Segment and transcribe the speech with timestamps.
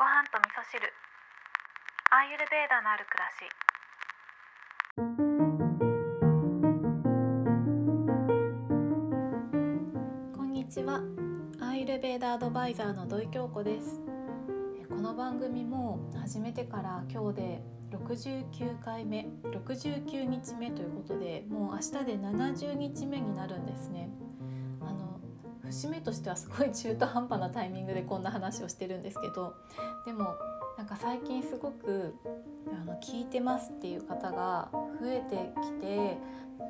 [0.00, 0.80] ご飯と味噌汁。
[2.10, 3.44] アーユルベーダのある暮らし。
[10.34, 11.02] こんにちは。
[11.60, 14.00] アーユルベーダアドバイザーの土井京子です。
[14.88, 24.08] この番組も始めてから今日で69回目69日目ということでもう明日で70日目になるんですね。
[25.70, 29.54] 節目としてはすごい中途半端なタイミングでこんな話をしてるんですけど
[30.04, 30.36] でも
[30.76, 32.14] なんか最近すごく
[32.72, 34.68] あの聞いてますっていう方が
[35.00, 36.18] 増えてきて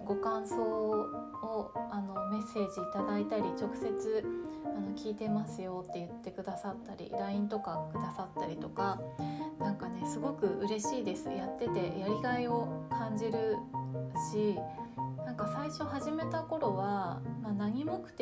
[0.04, 4.24] ご感想をあのメッセージいただいたり直接
[4.64, 9.00] あの聞いてますよって言ってくださったり LINE とかくださったりとか
[9.58, 11.28] なんかねすごく嬉しいです。
[11.28, 13.56] やっててやりがいを感じる
[14.32, 14.58] し
[15.24, 17.20] なんか最初始めた頃は、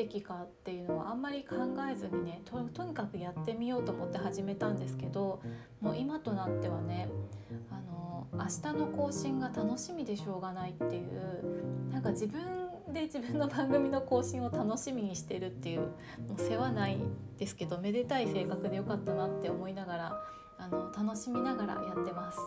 [0.07, 1.57] 的かっていうのはあんまり考
[1.91, 5.41] えずにねととにかくやってみようと思って始めたんですけど
[5.80, 7.09] もう今となってはね
[7.71, 12.41] あの明日の更新が楽しみでしょうがないっていうなんか自分
[12.93, 16.99] で自分の番組の更新を楽しみにしてるっていうもう世話ない
[17.37, 20.23] ですけどめでたい性格でよかったなって思いながら
[20.59, 22.38] あの楽しみながらやってます。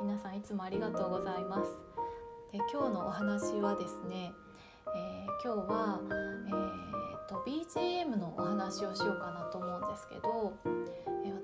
[0.00, 1.70] 皆さんいつもありがとうございます。
[2.50, 4.32] で今日のお話はですね、
[4.96, 6.89] えー、今日は、えー
[7.30, 10.52] と、BGM のお話をしようかなと思うんですけど、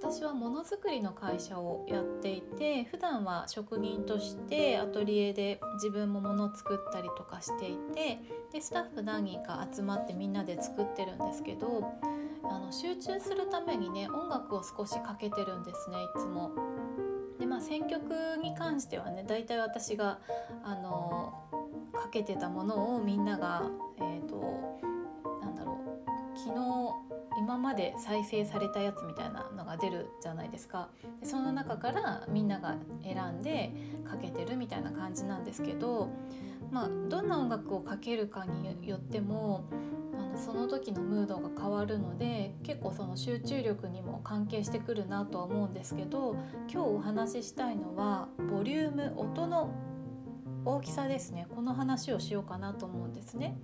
[0.00, 8.20] 私はものづくりの会社をやっていて普段は職人としてアトリエで自分ももの作ったりとかしていて
[8.52, 11.92] でスタッフ何人か集まってみんなで作ってるんですけど
[12.44, 16.52] あの集中するためにね音楽を少しかけてるんですねいつも。
[17.40, 18.04] でまあ選曲
[18.42, 20.20] に関してはね大体私が
[20.62, 21.42] あの
[21.92, 23.64] かけてたものをみんなが
[23.98, 24.95] えっ、ー、と
[26.46, 26.62] 昨日
[27.38, 30.90] 今まで再生されたやつみたいなのが出るじゃないですか。
[31.20, 33.72] でその中からみんなが選んで
[34.08, 36.08] かけてるみたいな感じなんですけど
[36.70, 39.64] まあどんな音楽をかけるかによっても
[40.14, 46.36] あのその時のムードが変わるので結構その集中力にも関係してくるなとは思うんですけど
[46.72, 49.70] 今日お話ししたいのはボリューム音の
[50.66, 53.56] 大きさですねこの話をしようかなと思うんですね。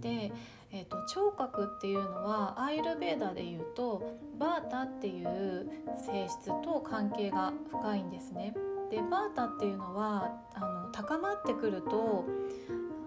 [0.00, 0.30] で、
[0.70, 8.54] えーと、聴覚っていうのはアイルベーダでいうとバータっていう性質と関係が深いんですね。
[8.90, 12.26] でバータっていうのはあの高まってくると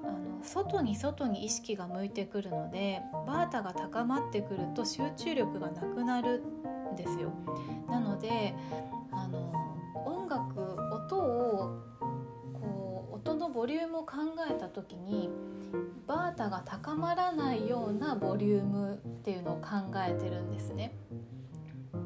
[0.03, 6.43] あの外に外に意識が向いてくるのでバータが高まってくると集中力がなくなる
[6.93, 7.31] んですよ。
[7.87, 8.55] なので
[14.79, 15.29] 時に
[16.07, 20.93] バータが高まらないようなボリュームっていうのを考えてるんですね。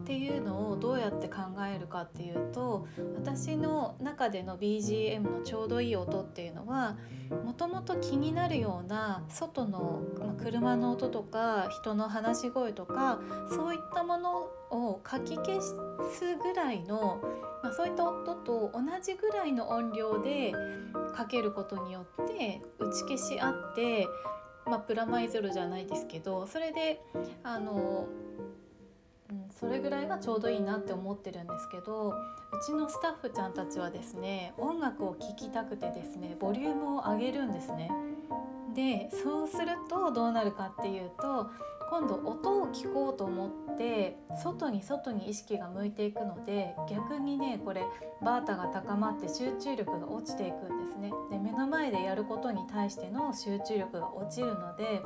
[0.03, 6.97] っていうのをどうやって考えるかっていうと私の中での BGM のちょうどいい音っていうのは
[7.45, 10.01] もともと気になるような外の
[10.43, 15.73] 車の音とか人の話し声とかそういったものをかき消す
[16.35, 17.21] ぐらいの、
[17.63, 20.53] まあ、そういった音と同じぐらいの音量で
[21.15, 24.05] かけることによって打ち消し合って、
[24.65, 27.01] まあ、プラマイゼロじゃないですけどそれで
[27.41, 28.09] あの
[29.59, 32.13] それぐらいがちょうどいいなって思ってるんですけどう
[32.65, 37.89] ちのスタッフちゃんたちはですね音楽を聴きたくてですねボリュームを上げるんですね。
[38.75, 41.51] でそうするとどうなるかっていうと
[41.89, 47.83] 今度音を聞こうと思って外に外に意識が向いていくので逆にねこれ
[48.21, 55.01] バータが高まって集中力が落ちていくんですねで目の前でやることに対しての集中力が落ちるので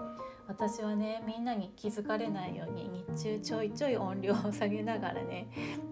[0.47, 5.49] 私はねみんなに気づかれないように日中ちょいちょい音量を下げながらね、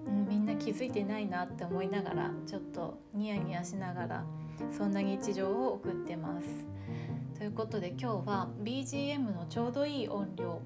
[0.07, 4.25] うん、みんな気づいてないなって思いながらちょっとニヤニヤしながら
[4.72, 6.66] そんな日常を送ってます。
[7.38, 10.62] ということで今日は BGM のちょうどいい音量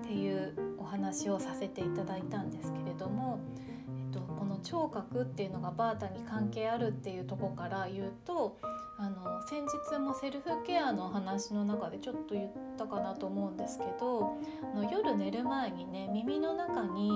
[0.00, 3.40] っていうお話をさせていただいたんですけれども、
[3.88, 8.58] えっと、この聴覚っていうのがバータに関係あるっていうとこから言うと
[8.98, 14.36] あの先日もセルフケアの話の中でちょっと言ったかなと思うんですけど
[14.74, 17.10] あの夜寝る前にね耳の中に、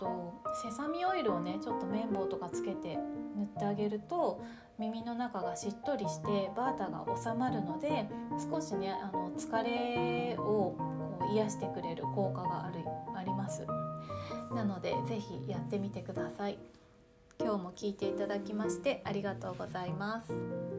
[0.00, 0.32] と、
[0.62, 2.96] セサミオイルをねちょっと綿棒とかつけて
[3.36, 4.42] 塗ってあげると
[4.78, 8.08] 耳の中がしっとりしてバータが収まるので
[8.50, 12.80] 少しねあの疲れをこう癒してくれる効果がある
[13.14, 13.66] あります
[14.54, 16.58] なので是非やってみてください
[17.38, 20.69] 今日も聞いていただきましてありがとうございます。